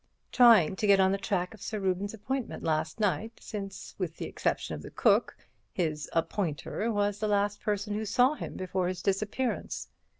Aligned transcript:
"Trying 0.31 0.77
to 0.77 0.87
get 0.87 0.99
on 0.99 1.11
the 1.11 1.19
track 1.19 1.53
of 1.53 1.61
Sir 1.61 1.79
Reuben's 1.79 2.15
appointment 2.15 2.63
last 2.63 2.99
night, 2.99 3.33
since, 3.39 3.93
with 3.99 4.17
the 4.17 4.25
exception 4.25 4.73
of 4.73 4.81
the 4.81 4.89
cook, 4.89 5.37
his 5.73 6.09
'appointer' 6.11 6.91
was 6.91 7.19
the 7.19 7.27
last 7.27 7.61
person 7.61 7.93
who 7.93 8.05
saw 8.05 8.33
him 8.33 8.55
before 8.55 8.87
his 8.87 9.03
disappearance. 9.03 9.89